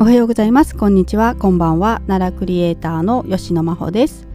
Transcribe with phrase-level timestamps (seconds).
[0.00, 0.76] おはようございます。
[0.76, 1.34] こんにちは。
[1.34, 2.02] こんばんは。
[2.06, 4.28] 奈良クリエイターの吉野真帆です。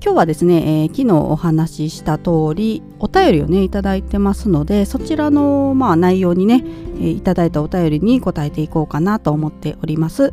[0.00, 10.32] 今日はですね、えー、昨日お話しした通りお便りをねいただいてますのでそちらのまあ内容にね、えー、いただいたお便りに答えていこうかなと思っております。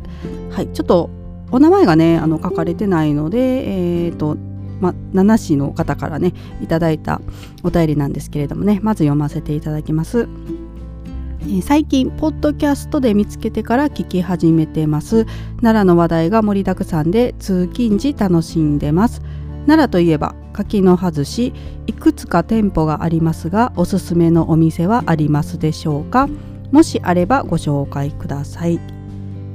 [0.52, 0.68] はい。
[0.68, 1.10] ちょっと
[1.50, 4.36] お名前がねあの書かれてないのでえっ、ー、と
[4.80, 7.20] まあ、7市の方からねいただいた
[7.64, 10.28] お便りなんですけれどもねまず読ませていただきます。
[11.62, 15.24] 最近ポッドキャストで見つけてから聞き始めてます。
[15.62, 19.22] 奈良の話題が盛りだくさんで通勤時楽しんでます。
[19.66, 21.52] 奈良といえば柿の外し
[21.86, 26.28] いくつか店舗がありますがおすすめのお店はありますでしょうか？
[26.70, 28.80] もしあればご紹介ください。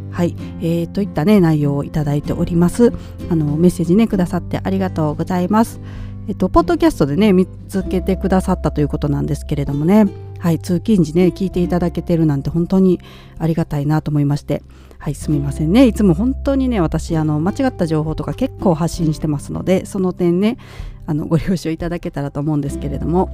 [0.10, 2.94] はい、えー、といったね内容をいただいております。
[3.30, 5.80] あのメッセージねくださってありがとうございます。
[6.28, 10.08] えっとポッドキャストでね見つけてくださったということなんですけれどもね。
[10.44, 13.00] はい、通勤時ね聞いていただけてるなんて本当に
[13.40, 14.62] ありがたいなと思いまして。
[15.00, 15.86] はいすみませんね。
[15.86, 20.58] いつも本当にね私あの間違った情報とか結構発信してますのでその点ね
[21.06, 23.30] あのご了承いただけたらと思うんですけれども。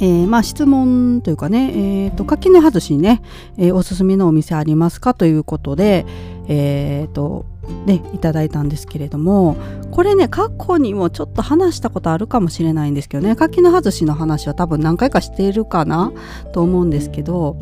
[0.00, 3.22] えー、まあ質問というかね、えーと、垣根外しにね、
[3.56, 6.04] えー、おすすめのお店ありますかということで、
[6.48, 7.46] えーと
[7.86, 9.56] ね、いただいたんですけれども
[9.90, 16.12] これね過去にもちょっと話したことあるかもしれないんですけどね垣根外しの話は多分何回かしているかな
[16.52, 17.58] と思うんですけど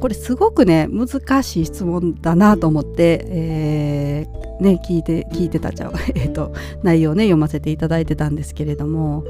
[0.00, 9.24] これすごくね難しい質問だなと思って、えー、ね、聞いて聞いてたちゃう、 えーと内容ね読ませていただいてたんですけれども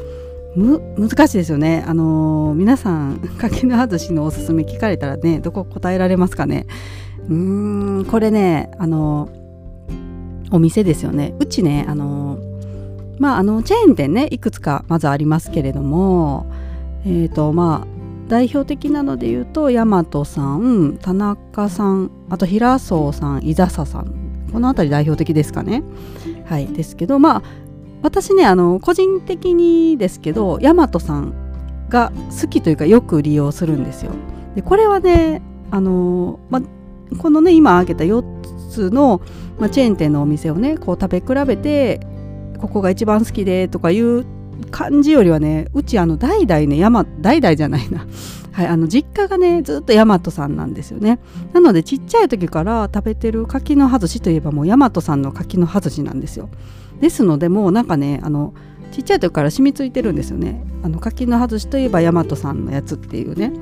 [0.57, 1.85] む難しいですよね。
[1.87, 6.67] あのー、皆さん柿の外しのおすすめ聞かれたらねどこ答えられますかね
[7.29, 9.40] うーんこれねあのー、
[10.51, 11.35] お店ですよね。
[11.39, 12.39] うちねあの、
[13.19, 16.47] まああのチェーン店ねいくつかまずありますけれども
[17.07, 17.87] えっ、とまあ
[18.29, 24.31] 代表的なので言うと大和さん田中さんあと平荘さん伊笹さん。
[24.53, 25.83] この辺り代表的ですかね。
[26.47, 27.43] はいですけどまあ
[28.03, 31.33] 私ねあの個人的にですけど大和さん
[31.89, 34.13] が好きというかよく利用するんですよ。
[34.55, 36.61] でこれはねあの、ま、
[37.19, 39.21] このね今挙げた4つの、
[39.59, 42.01] ま、チェーン店のお店をねこう食べ比べて
[42.59, 44.25] ここが一番好きでとかいう
[44.71, 48.07] 感じよりはねうちあの代々ね山代々じゃないな。
[48.53, 51.21] はい、あの実家がねずっと大和さんなんですよね。
[51.53, 56.49] なのでちっちゃい時から食べてる柿の外しといえばもう大和さんの柿の外しなんですよ。
[57.01, 58.53] ですのでもうなんかねあの
[58.93, 60.65] ちっちゃい時から染みついてるんですよね。
[60.83, 63.53] あの柿の外しといえば大和さんのやつっていうね。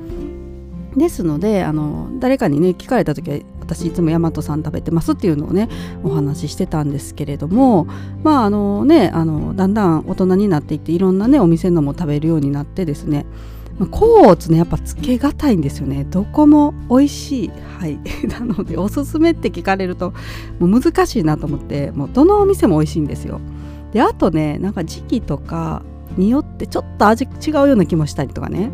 [0.97, 3.37] ですのであの誰かにね聞かれた時は
[3.69, 5.69] 私いつも大和さん食べてますっていうのをね
[6.03, 7.85] お話ししてたんですけれども
[8.23, 13.25] まああのねあのだんだん大人になっていっていろんなねお店のも食べるようになってですね
[13.87, 16.03] 甲乙ねやっぱつけがたいんですよね。
[16.03, 17.51] どこも美味しい。
[17.79, 17.97] はい。
[18.27, 20.13] なのでおすすめって聞かれると
[20.59, 23.39] もう難しいなと思ってもうどのお店も美味しいんですよ。
[23.93, 25.81] であとねなんか時期とか
[26.17, 28.71] によってちょっと味違うような気もしたりとかね。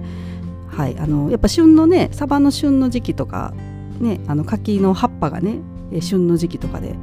[0.67, 0.97] はい。
[0.97, 3.53] あのやっぱ旬のねサバの旬の時期とか
[3.99, 5.59] ねあの柿の葉っぱがね
[6.01, 6.95] 旬の時期とかで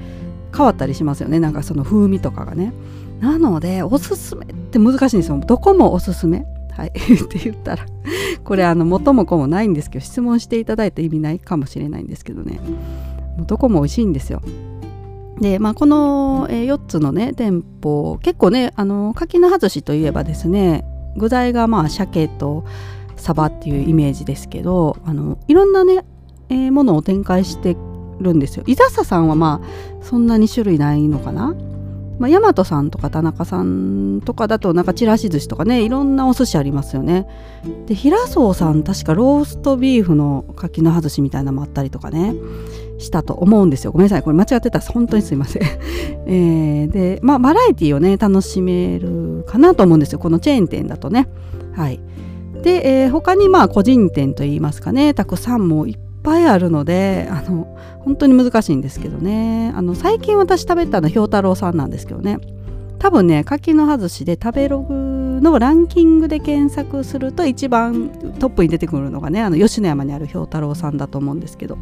[0.54, 1.40] 変わったりしますよね。
[1.40, 2.72] なんかその風味とかがね。
[3.20, 5.38] なのでおすすめって難しいんですよ。
[5.38, 6.44] どこもおすすめ。
[6.70, 6.88] はい。
[6.92, 6.92] っ
[7.28, 7.86] て言ったら
[8.44, 12.60] これあの元も子もないんですけど質問していただいた意味ないかもしれないんですけどね。
[13.46, 14.42] どこも美味しいんですよ。
[15.40, 20.84] でまあこの、4つのね店舗結構ねあの柿の外しといえばですね
[21.16, 22.64] 具材がまあ鮭と
[23.16, 26.04] サバっていうイメージですけどあのいろんなね、
[26.52, 27.76] えー、ものを展開して
[28.20, 28.64] るんですよ。
[28.66, 31.56] 伊笹さんはまあそんなに種類ないのかな？
[32.18, 37.26] まあ、大和さんとか田中さんとかだとなんかちらし寿司とかねいろんなお寿司ありますよね。
[37.86, 42.34] で平荘さん確かローストビーフの柿の外しみたいなのもあったりとかね
[42.98, 43.92] したと思うんですよ。
[43.92, 44.22] ごめんなさい。
[44.22, 45.62] これ間違ってたら本当にすいません、
[46.28, 50.18] えー、でまあバラエティをね楽しめるかなと思うんですよ。
[50.18, 51.28] このチェーン店だとね。
[51.72, 51.98] はい。
[52.62, 57.66] で、えー、他にまあ個人店といいますかねたくさんもいっぱいあるのであの
[58.00, 59.72] 本当に難しいんですけどね。
[59.74, 62.38] あの最近私食べたのひょうたろうさんなんですけどね。
[62.98, 71.78] 多分ね柿の外しで食べログのランキングで検索すると一番トップに出てくるのがねあの吉野山にあるひょうたろうさんだと思うんですけど、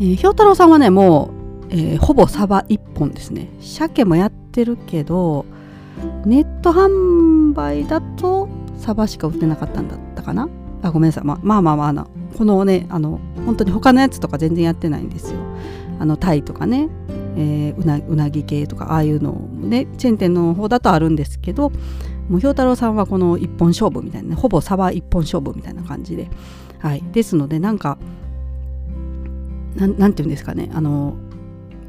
[0.00, 1.30] えー、ひょうたろうさんはねも
[1.64, 3.50] う、えー、ほぼサバ1本ですね。
[3.60, 5.44] 鮭もやってるけど
[6.24, 8.48] ネット販売だと
[8.78, 10.48] サバしか売ってなかったんだったかな。
[10.82, 12.06] あごめんなさい、ままあまあまああ
[12.36, 15.38] このねあの本当に他のやつとか全然やってないんですよ。
[15.98, 16.88] あのタイとかね、
[17.36, 21.70] えー、うなうなぎ系とかああいうのをねチェーン店の方だとあるんですけど
[22.28, 26.28] もうひょうたろうさんはこの一本勝負みたいなねほぼサバ一本勝負みたいな感じで。
[26.78, 27.02] はい。
[27.12, 27.98] ですのでなんか
[29.76, 31.14] ななんていうんですかねあの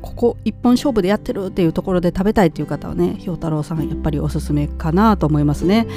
[0.01, 5.87] ここ一本勝負でやってるっていうところで食べたいっていう方はね氷太郎さんやっぱりおすすめかなと思いますね。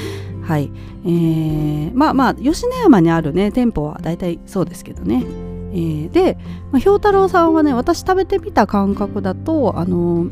[0.42, 0.70] はい。
[1.04, 5.24] えー、まあまあ吉野山にあるね店舗は大体そうですけどね。
[5.72, 6.38] えー、で、
[6.70, 10.26] まあ、氷太郎さんはね私食べてみた感覚だとあの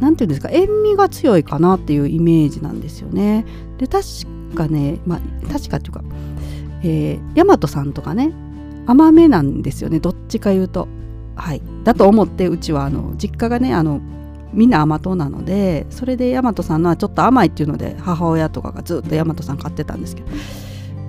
[0.00, 3.44] 何て言うんですか塩味が強いかなっていうイメージなんですよね。
[3.78, 4.04] で確
[4.56, 6.02] かねまあ確かっていうか
[6.84, 8.32] えー、大和さんとかね
[8.86, 10.88] 甘めなんですよねどっちか言うと。
[11.34, 11.62] はい。
[11.84, 14.00] だと思ってうちはあの実家がねあの
[14.52, 20.28] みんな甘党なのでそれで大和さんのはちょっと甘いっていうので母親とかがずっと大和さん買ってたんですけど、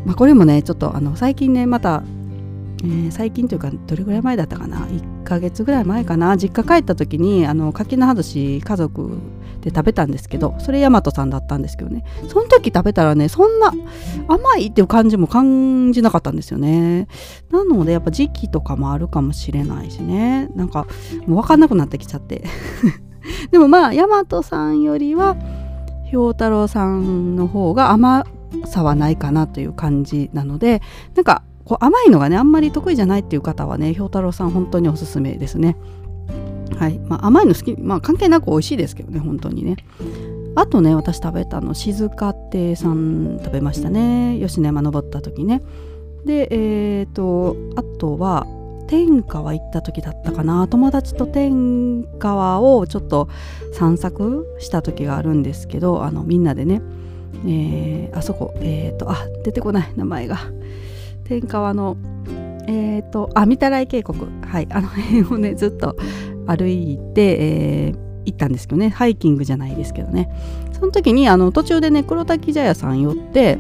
[0.06, 2.04] まあ、これもねちょっとあの最近ねまた
[2.84, 6.36] えー、最近というかどれぐらい前だったかな？1ヶ月ぐらい前かな？
[6.36, 9.18] 実家帰った時にあの柿の葉寿司家族
[9.64, 12.04] で食べたんですけどそれ大和さんだったんですけどね。
[12.28, 13.74] その時食べたらねそんな
[14.28, 17.08] 甘いっていう感じも感じなかったんですよね。
[17.50, 20.50] なのでやっぱ時期とかもあるかもしれないしね。
[20.56, 20.86] なんか
[21.26, 22.44] もう分かんなくなってきちゃって。
[23.52, 25.38] でもまあ大和さんよりは
[26.12, 28.26] 氷太郎さんの方が甘
[28.66, 30.82] さはないかなという感じなので
[31.16, 35.78] なんかこう甘いのがねあんまり得意じゃないっていう方はね氷太郎さん本当におすすめですね。
[36.84, 37.00] はい。
[37.00, 39.78] まあ、甘いの好きまあ関係なく美味しいですけどね本当にね。
[40.56, 44.38] あとね私食べたの静か亭さん食べましたね。
[44.42, 45.62] 吉野山登った時ね。
[46.26, 48.46] でえ、ー、とあとは
[48.88, 50.68] 天川行った時だったかな。
[50.68, 53.30] 友達と天川をちょっと
[53.72, 56.82] 散策した時があるんですけどあのみんなでね、
[57.48, 60.38] えー、あそこえっ、ー、とあ出てこない名前が。
[61.24, 61.96] 天川の
[62.68, 64.20] えっ、ー、とあ御手洗渓谷。
[64.42, 64.68] はい。
[64.70, 65.96] あの辺をねずっと
[66.48, 68.90] 歩いて、えー、行ったんですけどね。
[68.90, 70.30] ハイキングじゃないですけどね。
[70.72, 73.58] その時にあの途中でね黒滝茶屋さん寄って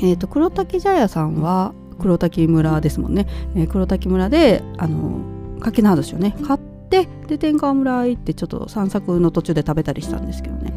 [0.00, 5.20] え、ー、と黒滝茶屋さんは黒滝村ですもんね、えー、黒滝村であの
[5.60, 10.72] 柿の葉寿司をね買ってで天川村行ってちょっと散策の途中で食べたりしたんですけどね。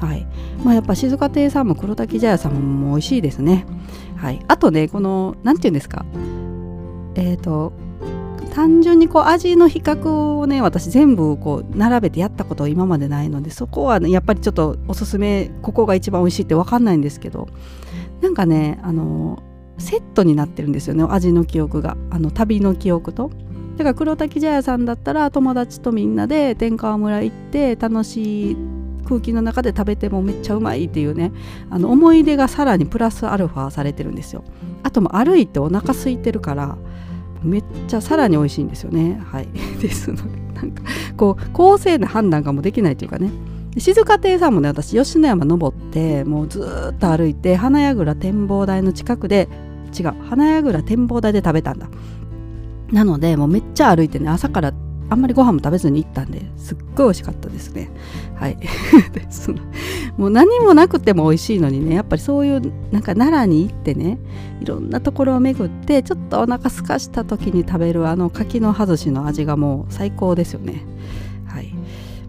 [0.00, 0.26] はい。
[0.64, 3.64] まあ、やっぱ静岡亭さんも黒滝茶屋さんも美味しいですね。
[4.16, 6.04] はい、あとねこの何て言うんですか。
[7.14, 7.72] えっ、ー、と
[8.52, 17.48] 単純にこう味の比較をね私全部こう並べてやったこと今までないのでそこは、ね、やっぱりちょっとおすすめここが一番美味しいって分かんないんですけど
[18.20, 19.42] なんかねあの
[19.78, 23.30] セットになってるんですよね味の記憶があの旅の記憶と。
[23.76, 28.56] だから黒滝茶屋さんだったら友達とみんなで天川村行って楽しい
[29.06, 31.32] 空気の中で食べてもめっちゃうまいっていうね
[31.70, 34.44] あの思い出がさらにプラスアルファされてるんですよ
[34.82, 36.76] あとも歩いてお腹空いてるから
[37.42, 39.20] めっちゃさらに美味しいんですよね。
[39.24, 39.48] はい。
[39.80, 40.22] ですので
[40.54, 40.82] なんか
[41.16, 43.30] こう公正な判断がもうできないというかね。
[43.78, 46.60] 静香亭さんもね私吉野山登ってもうず
[46.92, 49.48] っと歩いて花矢倉展望台の近くで
[49.98, 51.88] 違う花矢倉展望台で食べたんだ。
[52.90, 54.74] なのでもうめっちゃ歩いてね朝から
[55.12, 57.90] あんまりご飯も食べずに行ったんですっごい美味しかったですね。
[58.34, 58.58] はい。
[59.28, 59.58] その
[60.16, 62.60] もう何もなくても美味しいのにねやっぱりそういう
[62.90, 64.18] なんか奈良に行ってね
[64.60, 70.84] いろんなところを巡ってちょっとお腹空かした時に食べるあの柿の葉寿司の味がもう最高ですよね。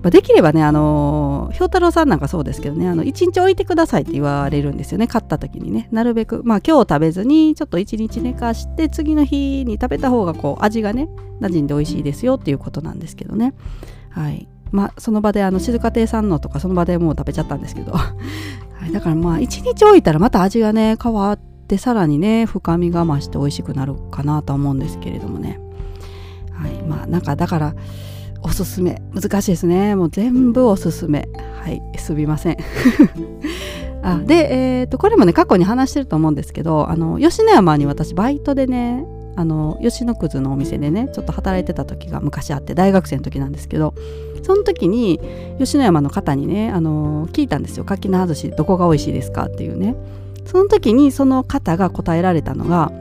[0.04, 5.88] まあ、できればね、あのー、氷太郎さんなんかそうですけどね、あの、1日置いてくださいって言われるんですよね、買った時にね。
[5.94, 11.07] なるべく、まあ今日食べずに、ちょっと1日寝かして、次の日に食べた方が、こう、味がね、
[11.40, 13.54] 馴染んで美味しいですよっていうことなんですけどね。
[14.10, 14.50] はい。
[14.74, 17.94] まあ、その場で、あの、静家庭さんのとか、その場でもう食べちゃったんですけど。
[17.95, 18.12] は
[18.90, 18.92] い。
[18.92, 25.62] だからまあ、1日置いたらまた味がね、変わって、さらにね、深みが増して美味しくなるかなと思うんですけれどもね。
[26.52, 26.74] はい。
[26.90, 27.76] まあ、なんか、だから、
[28.44, 29.02] おすすめ。
[29.14, 29.95] 難しいですね。
[29.95, 31.28] もう全部おすすめ。
[31.62, 31.81] はい。
[31.97, 32.57] すみません。
[34.04, 43.95] あで、えーと、これもね過去に話してると思うんですけどあの吉野山に私バイトでねあの吉野くずのお店でねちょっと働いてた時が昔あって大学生の時なんですけど
[44.44, 45.19] その時に
[45.57, 47.85] 吉野山の方にねあの聞いたんですよ。
[47.85, 49.95] 柿の葉寿司どこが美味しいですかっていうね。
[50.45, 52.92] その時にその方が答えられたのが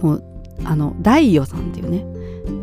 [0.00, 0.24] もう
[0.64, 2.06] あの大与さんっていうね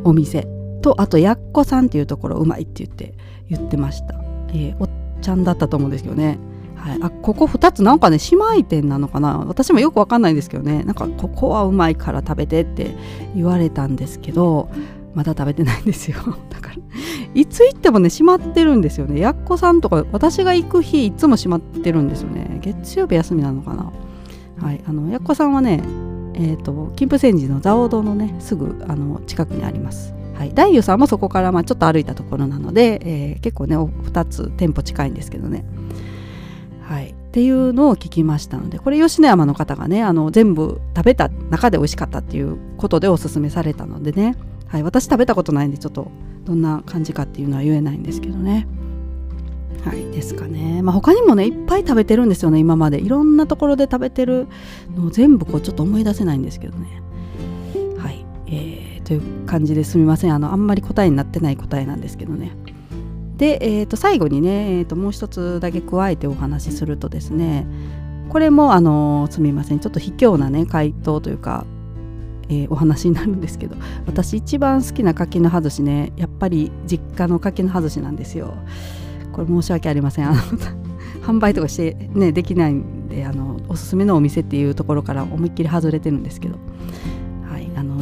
[0.05, 0.47] お店。
[0.81, 3.13] とあとやっこさんっていうところうまいって言って
[3.49, 4.15] 言ってました、
[4.49, 4.89] えー、おっ
[5.21, 6.37] ちゃんだったと思うんですけどね。
[6.75, 9.37] はい、あここ2つなんかね姉妹店なのかな。
[9.39, 10.83] 私もよくわかんないんですけどね。
[10.83, 12.95] なんかここはうまいから食べてって
[13.35, 14.69] 言われたんですけど
[15.13, 16.17] まだ食べてないんですよ。
[16.49, 16.75] だから
[17.35, 19.19] いつ行ってもね閉まってるんですよね。
[19.19, 22.59] やっこさんとか私が行く日いつも閉まってるんですよね。
[22.61, 23.91] 月曜日休みなのかな。
[24.59, 24.81] はい。
[24.87, 25.83] あのやっこさんはね
[26.33, 30.15] えっ、ー、と金峰山寺の蔵王堂のねすぐあの近くにあります。
[30.35, 35.63] はい、大湯さんもそこからまあちょっと歩いたところなので、えー、結構ね2つ店舗近いんですけどね。
[36.83, 44.35] はい、っていうのを聞きましたのでこれ吉野山の方がねあの全部食べた中で美味しかったっていうことでおすすめされたのでね、
[44.67, 46.11] はい、私食べたことないんでちょっと
[46.43, 48.67] どんな感じかっていうのは言えないんですけどね。
[49.85, 50.11] はい。
[50.11, 52.99] ですかね、まあ、他にもねいっぱい食べてるんですよね今まで。
[52.99, 54.47] いろんなところで食べてる
[54.95, 57.01] のを全部こうちょっと思い出せないんですけどね、
[59.03, 60.33] という感じですみません。
[60.33, 62.51] あのあんまり答えになってない答えなんですけどね。
[63.37, 67.65] で、えー、と最後にね、えー、ともう一つだけ加えてお話しするとですね
[68.29, 69.79] これもあのすみません。
[69.79, 71.65] ちょっと卑怯なね回答というか
[72.51, 78.53] えー、お話になるんですけど私一番好きな柿の葉寿司ねやっぱり実家の柿の葉寿司なんですよ。
[79.31, 80.29] これ申し訳ありません。
[80.29, 80.41] あの
[81.23, 86.55] 販売とかしてねできないんであのおすすめのお店っていうところから思いっきり外れてるんですけど、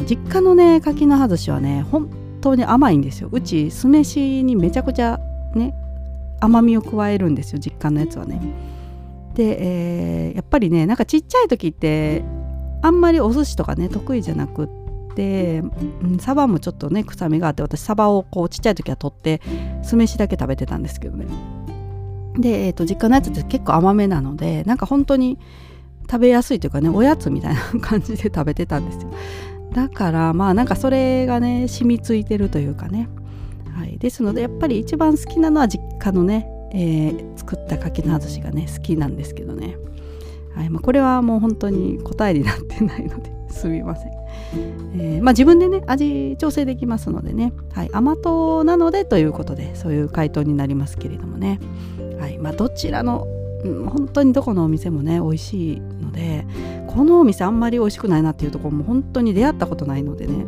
[0.00, 2.08] の実家のね柿の葉寿司はね本
[2.40, 3.28] 当に甘いんですよ。
[3.30, 5.20] うち酢飯にめちゃくちゃ
[5.54, 5.74] ね
[6.40, 8.40] 甘みを加えるんですよ実家のやつはね。
[9.34, 12.24] で、えー、やっぱりねなんかちっちゃい時って
[12.82, 14.80] あんまりお寿司とかね得意じゃなくって
[16.02, 19.40] うん、サバもちょっとね臭みがあって私サバをこうちっちゃい時は取って
[19.82, 21.26] 酢飯だけ食べてたんですけどね。
[22.38, 25.38] で、えーと、実家のやつって結構甘めなのでなんか本当に
[26.08, 29.10] 食べやすいというかねおやつみたいな感じで食べてたんですよ。
[29.74, 33.08] だからまあなんかそれがね染みついてるというかね、
[33.74, 39.76] はい、ですのでやっぱり一番好きなのは実家のね、えー、作った柿の葉寿司がね好きなんですけどね。
[40.54, 40.70] はい。
[40.70, 44.10] まあ、これはもう本当に答えになってないので すみません、
[44.94, 51.60] えー、まあ、自分でね味調整できますのでね、はい、甘党なのでということでそういう回答になりますけれどもね、
[52.18, 52.38] はい。
[52.38, 53.26] まあ、どちらの、
[53.64, 56.44] うん、本当にどこのお店もね美味しいので
[56.94, 60.44] このお店あんまり美味しくないなっていうところも本当に出会ったことないのでね。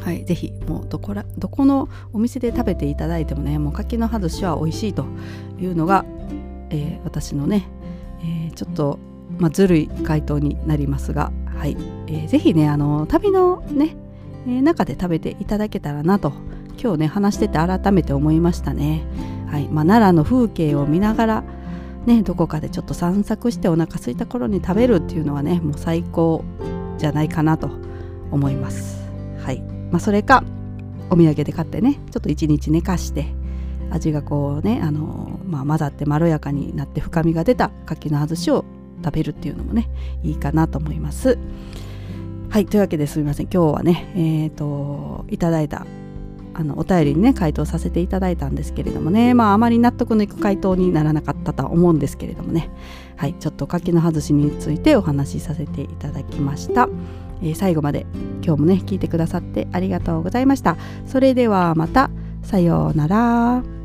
[0.00, 5.04] はい、ぜひもうどこらどこのお店で食べていただいてもねもう柿の葉寿司は美味しいと
[5.58, 6.06] いうのが、
[6.70, 7.68] えー、私のね
[8.22, 8.98] えー、ちょっと、
[9.38, 13.96] まあ、ずるい回答になりますが、はいえー、ぜひねあの旅のね、
[14.46, 16.32] え、中で食べていただけたらなと
[16.80, 19.04] 今日ね話してて改めて思いましたね、
[19.50, 21.44] はいまあ、奈良の風景を見ながら
[22.06, 26.44] ね、どこかでちょっと散策してお腹空いた頃に食べるっていうのはねもう最高
[26.98, 27.70] じゃないかなと
[28.30, 29.00] 思います。
[29.42, 30.44] はいまあ、それか
[31.10, 33.26] お土産で買ってねちょっと一日寝かして
[33.90, 38.64] 味がこうねあの、まあ、混ざってまろやかになって深みが出た柿の葉寿司を
[39.04, 39.88] 食べるっていうのもね
[40.22, 41.38] いいかなと思います。
[42.48, 45.86] はいというわけですみません今日はねえっ、ー、といただいた
[46.54, 49.34] あのお便りにね回答させていただいたんですけれどもね。
[49.34, 52.70] まああまり納得のいく回答にならなかったとは思うんですけれどもね。
[53.16, 56.88] はいちょっと柿の外しについてお話しさせていただきました、
[57.42, 58.06] えー、最後まで
[58.42, 60.76] 今日もね聞いてくださってありがとうございました。
[61.06, 62.10] それではまた。
[62.42, 63.79] さようなら。